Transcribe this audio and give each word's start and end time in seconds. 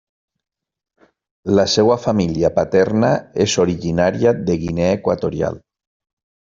La 1.59 1.65
seva 1.75 1.97
família 2.07 2.51
paterna 2.57 3.13
és 3.47 3.57
originària 3.67 4.35
de 4.51 4.61
Guinea 4.67 5.01
Equatorial. 5.03 5.67